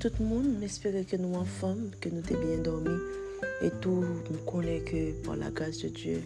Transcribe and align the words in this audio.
Tout 0.00 0.10
le 0.18 0.26
monde, 0.26 0.56
j'espère 0.60 1.06
que 1.06 1.16
nous 1.16 1.34
en 1.34 1.44
forme, 1.44 1.90
que 2.00 2.08
nous 2.08 2.20
t'es 2.20 2.34
bien 2.34 2.58
dormi. 2.58 2.98
Et 3.62 3.70
tout, 3.80 4.04
nous 4.30 4.38
connaît 4.38 4.80
que 4.80 5.12
par 5.24 5.36
la 5.36 5.50
grâce 5.50 5.78
de 5.78 5.88
Dieu, 5.88 6.20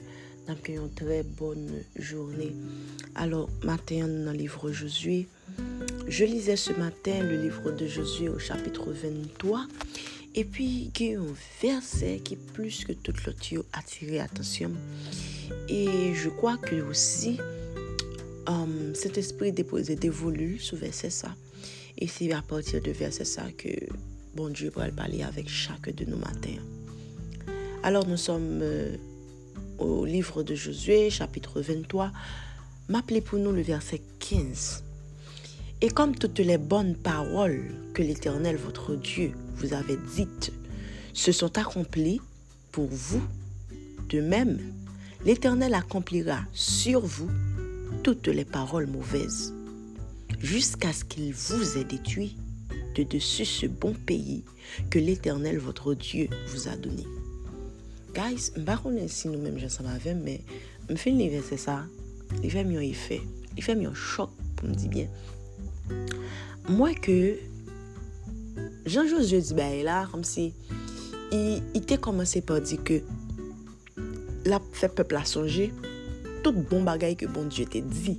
nous 0.46 0.54
avons 0.54 0.84
une 0.86 0.94
très 0.94 1.22
bonne 1.22 1.68
journée. 1.96 2.54
Alors, 3.14 3.50
matin, 3.62 4.08
dans 4.08 4.32
le 4.32 4.38
livre 4.38 4.72
Josué, 4.72 5.28
je 6.06 6.24
lisais 6.24 6.56
ce 6.56 6.72
matin 6.72 7.22
le 7.22 7.42
livre 7.42 7.70
de 7.70 7.86
Josué 7.86 8.30
au 8.30 8.38
chapitre 8.38 8.90
23 8.90 9.66
et 10.34 10.44
puis 10.44 10.90
il 10.98 11.06
y 11.06 11.14
a 11.14 11.20
un 11.20 11.26
verset 11.60 12.20
qui 12.24 12.36
plus 12.36 12.84
que 12.84 12.92
tout 12.92 13.12
l'autre 13.26 13.64
a 13.72 13.78
attiré 13.80 14.20
attention 14.20 14.70
et 15.68 16.14
je 16.14 16.28
crois 16.28 16.56
que 16.56 16.76
aussi 16.88 17.38
um, 18.46 18.94
cet 18.94 19.18
esprit 19.18 19.52
déposé 19.52 19.96
dévolu 19.96 20.58
sous 20.58 20.76
verset 20.76 21.10
ça 21.10 21.34
et 21.98 22.06
c'est 22.06 22.32
à 22.32 22.42
partir 22.42 22.80
de 22.80 22.92
verset 22.92 23.24
ça 23.24 23.50
que 23.56 23.68
bon 24.36 24.48
Dieu 24.50 24.70
pourra 24.70 24.88
parler 24.88 25.22
avec 25.22 25.48
chaque 25.48 25.94
de 25.94 26.04
nos 26.04 26.16
matins. 26.16 26.62
Alors 27.82 28.06
nous 28.06 28.16
sommes 28.16 28.60
euh, 28.62 28.96
au 29.78 30.04
livre 30.04 30.44
de 30.44 30.54
Josué, 30.54 31.10
chapitre 31.10 31.60
23. 31.60 32.12
M'appelez 32.88 33.20
pour 33.20 33.40
nous 33.40 33.50
le 33.50 33.62
verset 33.62 34.00
15. 34.20 34.84
Et 35.80 35.90
comme 35.90 36.14
toutes 36.16 36.38
les 36.38 36.58
bonnes 36.58 36.94
paroles 36.94 37.74
que 37.94 38.02
l'Éternel, 38.02 38.56
votre 38.56 38.94
Dieu, 38.94 39.32
vous 39.56 39.74
avait 39.74 39.98
dites, 40.16 40.52
se 41.12 41.32
sont 41.32 41.58
accomplies 41.58 42.20
pour 42.70 42.88
vous, 42.88 43.22
de 44.08 44.20
même, 44.20 44.58
l'Éternel 45.24 45.74
accomplira 45.74 46.40
sur 46.52 47.00
vous 47.00 47.30
toutes 48.02 48.28
les 48.28 48.44
paroles 48.44 48.86
mauvaises 48.86 49.52
jusqu'à 50.40 50.92
ce 50.92 51.04
qu'il 51.04 51.32
vous 51.32 51.78
ait 51.78 51.84
détruit 51.84 52.36
de 52.94 53.02
dessus 53.02 53.44
ce 53.44 53.66
bon 53.66 53.94
pays 53.94 54.44
que 54.90 54.98
l'Éternel, 54.98 55.58
votre 55.58 55.94
Dieu, 55.94 56.28
vous 56.48 56.68
a 56.68 56.76
donné. 56.76 57.04
Guys, 58.14 58.52
je 58.54 58.60
ne 58.60 58.64
sais 58.64 58.64
pas 58.64 58.80
si 59.08 59.28
nous-mêmes, 59.28 59.58
je 59.58 59.66
avec, 59.86 60.16
mais 60.16 60.40
je 60.88 60.96
fais 60.96 61.10
le 61.10 61.42
c'est 61.48 61.56
ça? 61.56 61.84
Il 62.42 62.50
fait 62.50 62.64
mieux 62.64 62.82
effet. 62.82 63.20
Il 63.56 63.62
fait 63.62 63.74
mieux 63.74 63.94
choc, 63.94 64.30
pour 64.56 64.68
me 64.68 64.74
dire 64.74 64.88
bien. 64.88 65.08
Moi 66.68 66.94
que, 66.94 67.36
Jean-Josué 68.86 69.40
dit, 69.40 69.54
ben 69.54 69.84
là, 69.84 70.08
comme 70.10 70.24
si, 70.24 70.52
il, 71.32 71.62
était 71.74 71.98
commencé 71.98 72.40
par 72.40 72.60
dire 72.60 72.82
que, 72.82 73.02
la 74.44 74.60
fait 74.72 74.88
peuple 74.88 75.16
à 75.16 75.24
songer, 75.24 75.72
tout 76.42 76.52
bon 76.52 76.82
bagaille 76.82 77.16
que 77.16 77.26
bon 77.26 77.44
Dieu 77.44 77.66
t'a 77.66 77.80
dit, 77.80 78.18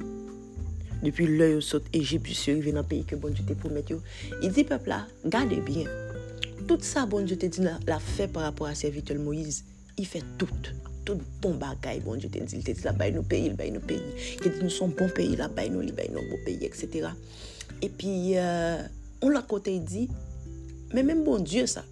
Depi 0.99 1.29
lè 1.31 1.53
yo 1.53 1.61
sot 1.63 1.85
Egypt, 1.95 2.27
jisye 2.27 2.57
yo 2.57 2.63
ven 2.65 2.81
an 2.81 2.87
peyi 2.87 3.05
ke 3.07 3.17
bon 3.19 3.31
Diyo 3.35 3.47
te 3.47 3.55
promet 3.59 3.91
yo. 3.91 4.01
Il 4.41 4.51
di 4.55 4.65
pepla, 4.67 5.05
gade 5.23 5.61
bien. 5.63 5.87
Tout 6.67 6.83
sa 6.83 7.05
bon 7.09 7.27
Diyo 7.27 7.39
te 7.39 7.47
di 7.51 7.63
la, 7.63 7.77
la 7.87 7.99
fe 8.03 8.27
par 8.27 8.43
rapport 8.49 8.67
a 8.67 8.75
servitel 8.75 9.19
Moïse. 9.23 9.63
Il 9.97 10.07
fe 10.07 10.19
tout. 10.37 10.71
Tout 11.07 11.21
bon 11.41 11.55
bagay 11.61 12.01
bon 12.03 12.19
Diyo 12.19 12.31
te 12.33 12.43
di. 12.43 12.59
Il 12.59 12.65
te 12.67 12.75
di 12.75 12.83
la 12.83 12.91
bay 12.91 13.13
nou 13.15 13.23
peyi, 13.23 13.47
il 13.53 13.55
bay 13.59 13.71
nou 13.71 13.83
peyi. 13.85 14.03
Il 14.35 14.43
te 14.43 14.51
di 14.51 14.59
nou 14.59 14.73
son 14.73 14.91
bon 14.91 15.11
peyi, 15.15 15.37
la 15.39 15.47
bay 15.47 15.71
nou, 15.71 15.85
li 15.85 15.95
bay 15.95 16.11
nou 16.11 16.25
bon 16.33 16.43
peyi, 16.43 16.67
etc. 16.67 17.13
E 17.79 17.87
pi, 17.87 18.35
euh, 18.35 18.83
on 19.23 19.31
la 19.31 19.45
kote 19.47 19.71
il 19.71 19.87
di, 19.87 20.09
men 20.91 21.07
men 21.07 21.23
bon 21.23 21.47
Diyo 21.47 21.63
sa, 21.69 21.85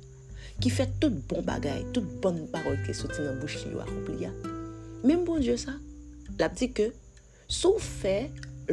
ki 0.59 0.71
fè 0.73 0.87
tout 0.99 1.15
bon 1.29 1.45
bagay, 1.47 1.85
tout 1.95 2.05
bon 2.23 2.43
parol 2.51 2.75
ki 2.83 2.95
soti 2.97 3.23
nan 3.23 3.39
bouch 3.39 3.55
li 3.63 3.71
yo 3.71 3.81
akompli 3.83 4.25
ya. 4.25 4.33
Mem 5.05 5.23
bon 5.23 5.39
Diyo 5.39 5.55
sa, 5.61 5.77
la 6.39 6.51
pdi 6.51 6.71
ke, 6.75 6.91
sou 7.47 7.79
fè 7.79 8.17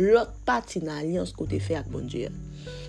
lot 0.00 0.32
pati 0.46 0.82
nan 0.84 0.98
alians 1.02 1.34
kote 1.36 1.60
fe 1.62 1.78
ak 1.78 1.90
bon 1.92 2.08
Diyo. 2.10 2.32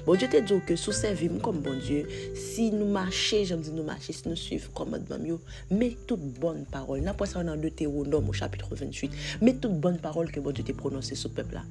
Bon 0.05 0.17
Diyo 0.17 0.29
te 0.31 0.41
djo 0.45 0.61
ke 0.65 0.77
sou 0.79 0.95
servim 0.95 1.37
kom 1.43 1.61
bon 1.65 1.77
Diyo, 1.83 2.07
si 2.39 2.71
nou 2.73 2.87
mache, 2.93 3.43
jom 3.49 3.61
di 3.65 3.73
nou 3.75 3.85
mache, 3.87 4.15
si 4.15 4.27
nou 4.29 4.39
suiv 4.39 4.71
komadman 4.77 5.27
yo, 5.27 5.39
met 5.69 5.99
tout 6.09 6.21
bon 6.41 6.63
parol. 6.71 7.03
Nan 7.05 7.17
pwese 7.19 7.39
an 7.41 7.53
an 7.53 7.61
de 7.61 7.73
te 7.73 7.87
ou 7.89 8.07
nom 8.09 8.25
ou 8.25 8.37
chapitre 8.37 8.73
28, 8.73 9.15
met 9.45 9.61
tout 9.61 9.73
bon 9.83 10.01
parol 10.01 10.33
ke 10.33 10.43
bon 10.43 10.55
Diyo 10.55 10.67
te 10.71 10.77
prononse 10.77 11.17
sou 11.19 11.33
pepla. 11.35 11.65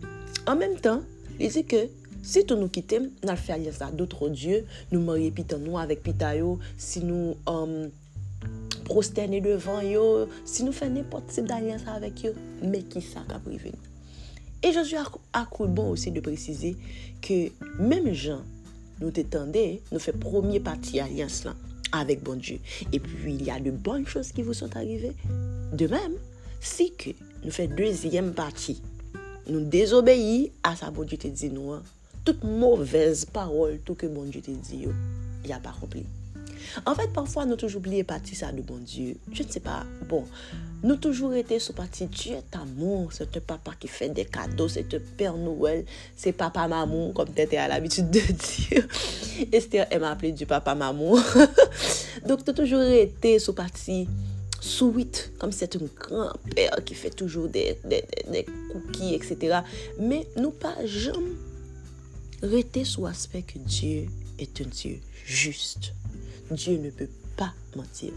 An 0.51 0.61
menm 0.61 0.81
tan, 0.85 1.05
li 1.39 1.51
zi 1.51 1.65
ke, 1.67 1.87
Si 2.25 2.41
tou 2.49 2.57
nou 2.57 2.73
kitem, 2.73 3.11
nan 3.29 3.37
fè 3.37 3.53
alians 3.53 3.77
la 3.83 3.91
dotro 3.93 4.31
dieu, 4.33 4.63
nou 4.89 5.05
marye 5.05 5.29
pitan 5.37 5.61
nou 5.61 5.77
avèk 5.77 6.01
pita 6.07 6.33
yo, 6.39 6.55
si 6.81 7.05
nou 7.05 7.35
um, 7.53 7.75
euh, 7.85 8.87
prostene 8.89 9.43
devan 9.45 9.85
yo, 9.85 10.07
si 10.49 10.65
nou 10.65 10.73
fè 10.73 10.89
nepot 10.89 11.29
sip 11.37 11.51
d'alians 11.53 11.85
la 11.85 11.99
avèk 12.01 12.31
yo, 12.31 12.39
me 12.65 12.81
ki 12.89 13.05
sa 13.05 13.29
ka 13.29 13.43
prive 13.45 13.75
nou. 13.77 13.94
Et 14.65 14.73
je 14.73 14.83
suis 14.83 14.97
à 15.35 15.45
coup 15.45 15.67
bon 15.67 15.91
aussi 15.91 16.11
de 16.11 16.21
préciser 16.21 16.75
que 17.21 17.51
même 17.79 18.15
Jean 18.15 18.41
nous 18.99 19.11
t'étendait, 19.11 19.83
nous 19.93 19.99
fait 19.99 20.13
premier 20.13 20.59
partie 20.59 21.01
alliance 21.01 21.45
là 21.45 21.55
avec 21.93 22.23
bon 22.23 22.39
Dieu. 22.39 22.59
Et 22.91 22.99
puis 22.99 23.35
il 23.35 23.45
y 23.45 23.51
a 23.51 23.61
de 23.61 23.71
bonnes 23.71 24.07
choses 24.07 24.33
qui 24.33 24.41
vous 24.41 24.55
sont 24.55 24.75
arrivées. 24.75 25.13
De 25.75 25.87
même, 25.87 26.15
si 26.61 26.93
que 26.95 27.11
nous 27.45 27.51
fait 27.51 27.69
deuxième 27.69 28.33
partie, 28.33 28.81
nous 29.49 29.61
désobéissons 29.61 30.51
à 30.63 30.75
sa 30.75 30.91
bon 30.91 31.05
Dieu 31.05 31.19
te 31.19 31.29
dit 31.29 31.51
nous, 31.51 31.73
hein? 31.73 31.83
toutes 32.25 32.43
mauvaises 32.43 33.27
paroles, 33.27 33.81
tout 33.85 33.95
que 33.95 34.07
bon 34.07 34.25
Dieu 34.25 34.41
te 34.41 34.51
dit, 34.51 34.87
il 35.45 35.47
n'y 35.47 35.53
a 35.53 35.59
pas 35.59 35.75
accompli. 35.77 36.07
En 36.87 36.95
fait, 36.95 37.13
parfois, 37.13 37.47
nous 37.47 37.57
toujours 37.57 37.81
oublié 37.81 38.05
partie 38.05 38.35
ça 38.35 38.53
de 38.53 38.63
bon 38.63 38.79
Dieu. 38.79 39.17
Je 39.33 39.43
ne 39.43 39.49
sais 39.49 39.61
pas. 39.61 39.85
Bon, 40.09 40.25
nous 40.83 40.97
toujours 40.97 41.35
été 41.35 41.59
sur 41.59 41.75
partie 41.75 42.07
Dieu 42.07 42.35
est 42.35 42.57
amour. 42.57 43.13
C'est 43.13 43.37
un 43.37 43.41
papa 43.41 43.73
qui 43.79 43.89
fait 43.89 44.09
des 44.09 44.25
cadeaux. 44.25 44.69
C'est 44.69 44.93
un 44.95 44.99
Père 45.17 45.37
Noël. 45.37 45.85
C'est 46.17 46.33
papa 46.33 46.69
maman, 46.69 47.13
comme 47.13 47.33
tu 47.33 47.43
étais 47.43 47.57
à 47.57 47.69
l'habitude 47.69 48.11
de 48.11 48.21
dire. 48.21 48.87
Esther, 49.53 49.87
m'a 50.01 50.11
appelé 50.11 50.33
du 50.33 50.47
papa 50.47 50.75
maman. 50.75 51.15
Donc, 52.27 52.49
as 52.49 52.53
toujours 52.53 52.83
été 52.83 53.39
sur 53.39 53.55
partie 53.55 54.07
sweet, 54.65 55.33
comme 55.39 55.53
c'est 55.53 55.77
un 55.77 55.87
grand-père 55.99 56.83
qui 56.85 56.95
fait 56.95 57.11
toujours 57.11 57.49
des, 57.49 57.77
cookies, 58.73 59.15
etc. 59.15 59.61
Mais 60.01 60.27
nous 60.37 60.51
pas 60.51 60.75
jamais 60.87 61.37
rester 62.43 62.85
sur 62.85 63.03
l'aspect 63.03 63.43
que 63.43 63.59
Dieu 63.59 64.07
est 64.39 64.61
un 64.61 64.65
Dieu 64.65 65.01
juste. 65.25 65.93
Dieu 66.51 66.79
ne 66.79 66.91
peut 66.91 67.09
pas 67.37 67.53
mentir. 67.77 68.13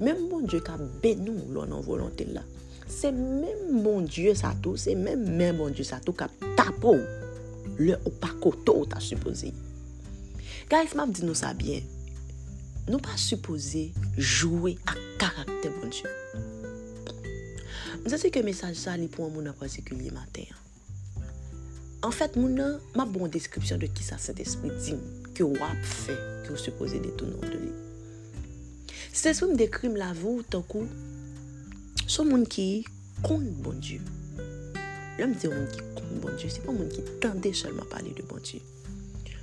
Même 0.00 0.28
bon 0.28 0.40
Dieu 0.40 0.60
qui 0.60 0.70
a 0.70 0.78
béni 1.02 1.30
nous 1.48 1.60
en 1.60 1.80
volonté 1.80 2.24
là. 2.24 2.42
C'est 2.86 3.12
même 3.12 3.82
bon 3.82 4.02
Dieu 4.02 4.34
ça 4.34 4.54
tout, 4.62 4.76
c'est 4.76 4.94
même 4.94 5.36
même 5.36 5.56
bon 5.56 5.70
Dieu 5.70 5.84
ça 5.84 6.00
tout 6.00 6.12
qui 6.12 6.24
a 6.24 6.30
tapé 6.56 6.98
le 7.78 7.96
ou 8.04 8.10
pas 8.10 8.34
koto 8.40 8.86
t'as 8.86 9.00
supposé. 9.00 9.52
Guys, 10.70 10.94
m'a 10.94 11.06
dit 11.06 11.24
nous 11.24 11.34
ça 11.34 11.54
bien. 11.54 11.80
Nous 12.88 12.98
pas 12.98 13.16
supposé 13.16 13.92
jouer 14.16 14.78
à 14.86 14.94
caractère 15.18 15.72
bon 15.82 15.88
Dieu. 15.88 16.08
Mwen 18.06 18.20
se 18.22 18.28
ke 18.30 18.38
mesaj 18.46 18.76
sa 18.78 18.92
li 18.94 19.08
pou 19.10 19.26
an 19.26 19.32
moun 19.34 19.48
apazikulye 19.50 20.12
mater. 20.14 20.52
An 22.06 22.12
fèt, 22.14 22.36
moun 22.38 22.54
an, 22.62 22.76
ma 22.94 23.02
bon 23.02 23.26
deskripsyon 23.34 23.80
de 23.82 23.88
ki 23.90 24.06
sa 24.06 24.14
Saint-Esprit 24.22 24.76
di 24.84 24.94
mou. 24.94 25.25
ke 25.36 25.44
wap 25.44 25.82
fe 25.84 26.16
ki 26.44 26.54
ou 26.54 26.60
suppose 26.60 26.98
detoun 27.04 27.34
ou 27.36 27.50
de 27.50 27.60
li. 27.60 27.72
Se 29.16 29.32
sou 29.36 29.50
m 29.50 29.56
dekrim 29.60 29.96
la 30.00 30.12
vou 30.16 30.44
tankou, 30.44 30.88
sou 32.04 32.24
moun 32.28 32.46
ki 32.48 32.84
kont 33.24 33.60
bon 33.64 33.76
Diyo. 33.80 34.00
Lèm 35.16 35.32
di 35.36 35.50
moun 35.52 35.68
ki 35.72 35.84
kont 35.96 36.18
bon 36.24 36.36
Diyo, 36.36 36.52
se 36.52 36.64
pa 36.64 36.72
moun 36.72 36.90
ki 36.92 37.04
tende 37.22 37.52
chalman 37.56 37.88
pale 37.92 38.12
de 38.16 38.24
bon 38.28 38.40
Diyo. 38.44 38.64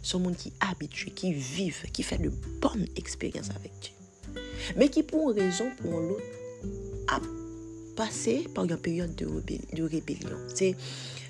Sou 0.03 0.19
moun 0.21 0.35
ki 0.37 0.51
abitue, 0.65 1.13
ki 1.15 1.31
vive, 1.33 1.89
ki 1.93 2.05
fe 2.05 2.19
de 2.21 2.29
bon 2.63 2.85
eksperyans 2.99 3.53
avèk 3.53 3.77
Diyo. 3.85 4.43
Mè 4.79 4.89
ki 4.93 5.05
pou 5.09 5.29
an 5.29 5.37
rezon 5.41 5.73
pou 5.79 5.97
an 5.97 6.11
lot 6.11 7.09
ap 7.13 7.25
pase 7.97 8.39
par 8.53 8.65
yon 8.69 8.81
peryon 8.81 9.17
de, 9.17 9.27
de 9.45 9.89
rebelyon. 9.89 10.47
Se 10.53 10.73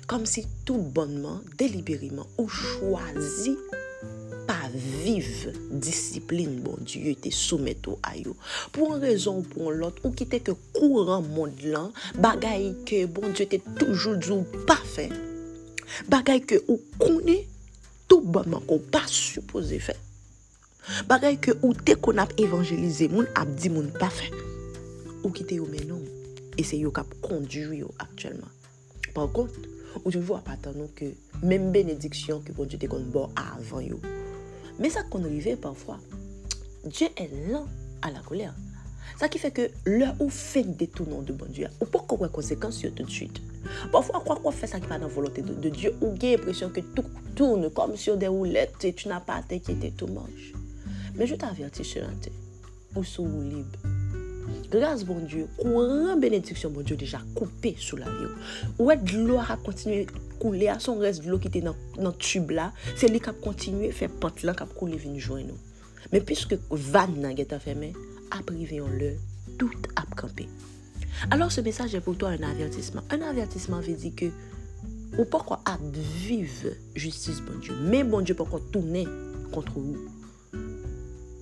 kom 0.08 0.24
si 0.28 0.46
tout 0.64 0.92
bonman, 0.96 1.42
deliberiman 1.60 2.28
ou 2.36 2.48
chwazi 2.48 3.56
vive 4.74 5.52
disipline 5.70 6.60
bon 6.64 6.82
Diyo 6.82 7.14
te 7.22 7.30
soumeto 7.34 7.96
a 8.02 8.14
yo. 8.18 8.34
Pou 8.74 8.92
an 8.92 9.02
rezon 9.02 9.40
ou 9.40 9.48
pou 9.48 9.70
an 9.70 9.78
lot, 9.78 10.00
ou 10.02 10.14
kite 10.16 10.40
ke 10.44 10.54
kouran 10.74 11.24
moun 11.30 11.54
lan, 11.70 11.92
bagay 12.20 12.72
ke 12.88 13.04
bon 13.06 13.32
Diyo 13.32 13.46
te 13.52 13.60
toujou 13.78 14.18
djou 14.18 14.64
pa 14.68 14.76
fe. 14.82 15.08
Bagay 16.10 16.42
ke 16.48 16.58
ou 16.66 16.80
kone, 16.98 17.44
tou 18.10 18.24
baman 18.34 18.64
kon 18.68 18.82
pa 18.92 19.04
supose 19.10 19.78
fe. 19.84 19.94
Bagay 21.08 21.38
ke 21.40 21.54
ou 21.62 21.72
te 21.76 21.96
kon 21.96 22.20
ap 22.20 22.34
evanjelize 22.40 23.08
moun, 23.12 23.30
ap 23.38 23.50
di 23.56 23.70
moun 23.72 23.92
pa 24.00 24.10
fe. 24.12 24.32
Ou 25.22 25.32
kite 25.32 25.60
yo 25.60 25.68
menon, 25.70 26.02
e 26.58 26.66
se 26.66 26.80
yo 26.80 26.92
kap 26.94 27.08
konduyo 27.24 27.72
yo 27.76 27.94
aktuelman. 28.02 28.50
Par 29.14 29.30
kont, 29.32 29.54
ou 30.02 30.10
te 30.10 30.18
vwa 30.18 30.42
patan 30.44 30.76
nou 30.76 30.90
ke, 30.98 31.14
menm 31.46 31.70
benediksyon 31.74 32.42
ki 32.44 32.58
bon 32.58 32.68
Diyo 32.68 32.82
te 32.82 32.90
kon 32.90 33.06
bo 33.14 33.28
avan 33.38 33.86
yo. 33.86 34.02
Mais 34.78 34.90
ça 34.90 35.02
qu'on 35.02 35.24
arrive 35.24 35.56
parfois, 35.56 35.98
Dieu 36.84 37.08
est 37.16 37.30
lent 37.50 37.66
à 38.02 38.10
la 38.10 38.20
colère. 38.20 38.54
Ça 39.18 39.28
qui 39.28 39.38
fait 39.38 39.50
que 39.52 39.70
l'heure 39.86 40.14
où 40.18 40.28
fait 40.28 40.64
des 40.64 40.86
détournement 40.86 41.22
de 41.22 41.32
bon 41.32 41.46
Dieu, 41.46 41.68
ou 41.80 41.86
pas 41.86 42.00
qu'on 42.00 42.16
conséquence 42.28 42.84
tout 42.94 43.04
de 43.04 43.10
suite? 43.10 43.40
Parfois, 43.92 44.22
quoi 44.24 44.36
qu'on 44.36 44.50
fait 44.50 44.66
ça 44.66 44.80
qui 44.80 44.86
va 44.86 44.98
dans 44.98 45.06
la 45.06 45.12
volonté 45.12 45.42
de, 45.42 45.68
Dieu, 45.68 45.94
ou 46.00 46.14
a 46.20 46.26
l'impression 46.26 46.68
que 46.70 46.80
tout 46.80 47.04
tourne 47.34 47.70
comme 47.70 47.96
sur 47.96 48.16
des 48.16 48.28
roulettes 48.28 48.84
et 48.84 48.92
tu 48.92 49.08
n'as 49.08 49.20
pas 49.20 49.36
à 49.36 49.42
t'inquiéter, 49.42 49.92
tout 49.92 50.08
marche. 50.08 50.52
Mais 51.14 51.26
je 51.26 51.36
t'avertis 51.36 51.84
matin, 52.00 52.30
ou 52.96 53.04
sous 53.04 53.24
libre. 53.24 53.93
grâce 54.70 55.04
bon 55.04 55.20
Dieu, 55.20 55.46
courant 55.56 56.16
bénédiction 56.16 56.70
bon 56.70 56.82
Dieu 56.82 56.96
déjà 56.96 57.20
coupé 57.34 57.76
sous 57.78 57.96
la 57.96 58.06
vie. 58.06 58.26
Ouais, 58.78 58.96
de 58.96 59.18
l'eau 59.18 59.38
a 59.38 59.56
continué 59.56 60.06
couler 60.38 60.68
à 60.68 60.78
son 60.78 60.98
reste 60.98 61.24
de 61.24 61.30
l'eau 61.30 61.38
qui 61.38 61.48
était 61.48 61.60
dans 61.60 61.76
le 61.98 62.12
tube 62.12 62.50
là, 62.50 62.72
c'est 62.96 63.08
lui 63.08 63.20
qui 63.20 63.30
a 63.30 63.32
continué 63.32 63.90
faire 63.92 64.10
pente 64.10 64.42
là 64.42 64.54
qui 64.54 64.62
a 64.62 64.66
coulé 64.66 64.96
venir 64.96 65.20
joindre 65.20 65.48
nous. 65.48 65.58
Mais 66.12 66.20
puisque 66.20 66.56
vanne 66.70 67.20
nan 67.20 67.38
est 67.38 67.58
fermé, 67.58 67.92
a 68.30 68.42
privé 68.42 68.80
on 68.80 68.88
le 68.88 69.14
tout 69.58 69.70
a 69.96 70.02
campé. 70.16 70.48
Alors 71.30 71.52
ce 71.52 71.60
message 71.60 71.94
est 71.94 72.00
pour 72.00 72.16
toi 72.16 72.30
un 72.30 72.42
avertissement. 72.42 73.02
Un 73.10 73.22
avertissement 73.22 73.80
veut 73.80 73.94
dire 73.94 74.12
que 74.16 74.26
ou 75.18 75.24
pourquoi 75.24 75.60
à 75.64 75.78
vivre 75.92 76.70
justice 76.94 77.40
bon 77.40 77.58
Dieu, 77.60 77.74
mais 77.82 78.02
bon 78.02 78.20
Dieu 78.20 78.34
pourquoi 78.34 78.60
tourner 78.72 79.06
contre 79.52 79.78
vous. 79.78 79.96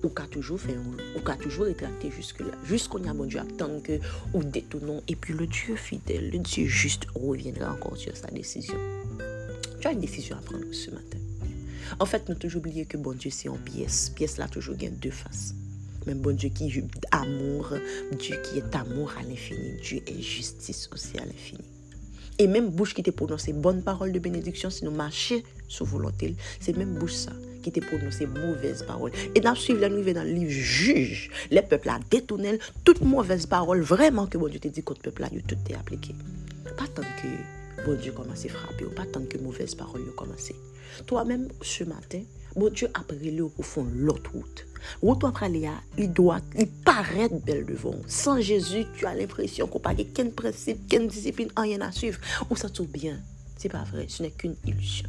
Ou 0.03 0.09
qu'a 0.09 0.27
toujours 0.27 0.59
fait 0.59 0.75
ou 1.15 1.19
qu'a 1.21 1.35
toujours 1.35 1.65
rétracté 1.65 2.11
jusque-là. 2.11 2.51
Jusqu'on 2.65 2.99
y 3.03 3.07
a 3.07 3.13
bon 3.13 3.25
Dieu 3.25 3.39
attendre 3.39 3.81
que 3.81 3.99
ou 4.33 4.43
détournons. 4.43 5.01
Et 5.07 5.15
puis 5.15 5.33
le 5.33 5.47
Dieu 5.47 5.75
fidèle, 5.75 6.29
le 6.31 6.39
Dieu 6.39 6.67
juste 6.67 7.07
reviendra 7.15 7.71
encore 7.71 7.97
sur 7.97 8.15
sa 8.15 8.27
décision. 8.27 8.75
Tu 9.79 9.87
as 9.87 9.91
une 9.91 10.01
décision 10.01 10.37
à 10.37 10.41
prendre 10.41 10.71
ce 10.71 10.91
matin. 10.91 11.17
En 11.99 12.05
fait, 12.05 12.27
nous 12.29 12.35
toujours 12.35 12.59
oublié 12.59 12.85
que 12.85 12.97
bon 12.97 13.13
Dieu, 13.13 13.31
c'est 13.31 13.49
en 13.49 13.57
pièce. 13.57 14.11
Pièce 14.15 14.37
là, 14.37 14.47
toujours 14.47 14.75
gagne 14.75 14.95
deux 14.95 15.11
faces. 15.11 15.53
Même 16.05 16.19
bon 16.19 16.35
Dieu 16.35 16.49
qui 16.49 16.67
est 16.67 16.83
amour, 17.11 17.73
Dieu 18.19 18.35
qui 18.43 18.57
est 18.57 18.75
amour 18.75 19.13
à 19.17 19.23
l'infini, 19.23 19.79
Dieu 19.81 20.01
est 20.05 20.21
justice 20.21 20.89
aussi 20.91 21.17
à 21.17 21.25
l'infini. 21.25 21.63
Et 22.39 22.47
même 22.47 22.69
bouche 22.69 22.93
qui 22.93 23.03
te 23.03 23.11
prononce 23.11 23.47
bonne 23.49 23.83
parole 23.83 24.11
de 24.11 24.19
bénédiction, 24.19 24.69
si 24.69 24.83
nous 24.83 24.91
marchons 24.91 25.41
sous 25.69 25.85
volonté, 25.85 26.35
c'est 26.59 26.75
même 26.75 26.95
bouche 26.95 27.13
ça 27.13 27.31
qui 27.63 27.71
te 27.71 27.79
prononce 27.79 28.21
mauvaise 28.21 28.83
parole. 28.83 29.11
Et 29.33 29.41
nous 29.41 29.55
suivons 29.55 29.89
nouvelle 29.89 30.15
dans 30.15 30.23
le 30.23 30.33
livre 30.33 30.51
juge. 30.51 31.31
Les 31.49 31.61
peuples 31.61 31.89
a 31.89 31.99
détourné 32.11 32.59
toute 32.83 33.01
mauvaise 33.01 33.47
parole, 33.47 33.81
vraiment 33.81 34.27
que 34.27 34.37
bon 34.37 34.47
Dieu 34.47 34.59
te 34.59 34.67
dit 34.67 34.83
contre 34.83 35.01
le 35.05 35.11
peuple 35.11 35.41
tout 35.47 35.55
est 35.69 35.75
appliqué. 35.75 36.13
Pas 36.77 36.87
tant 36.93 37.01
que 37.01 37.85
bon 37.85 37.97
Dieu 37.99 38.11
commence 38.11 38.45
à 38.45 38.49
frapper, 38.49 38.85
pas 38.95 39.05
tant 39.05 39.23
que 39.23 39.37
mauvaise 39.37 39.73
parole 39.73 40.01
commence. 40.15 40.51
Toi-même, 41.07 41.47
ce 41.61 41.83
matin, 41.83 42.21
bon 42.55 42.69
Dieu 42.69 42.87
a 42.93 42.99
pris 43.01 43.41
au 43.41 43.49
fond 43.61 43.87
l'autre 43.95 44.31
route. 44.33 44.65
Route 45.01 45.23
après 45.23 45.51
il 45.97 46.11
doit, 46.11 46.41
il 46.57 46.67
paraît 46.67 47.29
belle 47.45 47.65
devant. 47.65 47.95
Sans 48.07 48.41
Jésus, 48.41 48.85
tu 48.97 49.05
as 49.05 49.15
l'impression 49.15 49.67
qu'on 49.67 49.79
n'a 49.79 49.95
qu'un 49.95 50.29
principe, 50.29 50.87
qu'une 50.89 51.07
discipline, 51.07 51.49
rien 51.55 51.81
à 51.81 51.91
suivre. 51.91 52.19
Ça 52.55 52.69
tout 52.69 52.85
bien? 52.85 53.19
C'est 53.57 53.69
pas 53.69 53.83
vrai, 53.83 54.05
ce 54.09 54.23
n'est 54.23 54.31
qu'une 54.31 54.55
illusion. 54.65 55.07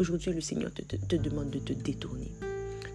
Aujourd'hui, 0.00 0.32
le 0.32 0.40
Seigneur 0.40 0.70
te, 0.72 1.16
demande 1.16 1.50
de 1.50 1.58
te 1.58 1.74
détourner, 1.74 2.32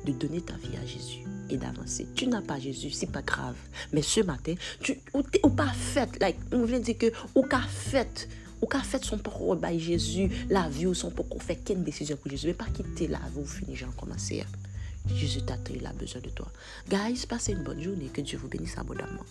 de 0.07 0.11
donner 0.11 0.41
ta 0.41 0.55
vie 0.55 0.75
à 0.75 0.83
Jésus 0.87 1.19
et 1.51 1.57
d'avancer. 1.57 2.07
Tu 2.15 2.25
n'as 2.25 2.41
pas 2.41 2.59
Jésus, 2.59 2.89
c'est 2.89 3.11
pas 3.11 3.21
grave. 3.21 3.53
Mais 3.93 4.01
ce 4.01 4.21
matin, 4.21 4.55
tu 4.81 4.97
ou, 5.13 5.49
pas 5.51 5.71
fait, 5.71 6.09
like, 6.19 6.35
on 6.51 6.65
vient 6.65 6.79
dire 6.79 6.97
que 6.97 7.11
ou 7.35 7.43
qu'a 7.43 7.61
fait 7.61 8.27
ou 8.59 8.65
qu'a 8.65 8.79
fait 8.79 9.05
son 9.05 9.19
pour 9.19 9.55
by 9.55 9.79
Jésus, 9.79 10.31
la 10.49 10.67
vie 10.67 10.87
ou 10.87 10.95
son 10.95 11.11
qu'on 11.11 11.37
fait 11.37 11.57
qu'une 11.57 11.83
décision 11.83 12.17
pour 12.17 12.31
Jésus, 12.31 12.47
mais 12.47 12.55
pas 12.55 12.65
quitter 12.73 13.07
la 13.07 13.19
vie 13.19 13.37
ou 13.39 13.45
finir, 13.45 13.75
j'en 13.77 13.91
commencer. 13.91 14.43
Jésus 15.13 15.43
t'attend, 15.43 15.75
il 15.75 15.85
a 15.85 15.93
besoin 15.93 16.21
de 16.21 16.29
toi. 16.29 16.51
Guys, 16.89 17.27
passez 17.29 17.51
une 17.51 17.63
bonne 17.63 17.83
journée, 17.83 18.09
que 18.11 18.21
Dieu 18.21 18.39
vous 18.39 18.47
bénisse 18.47 18.79
abondamment. 18.79 19.21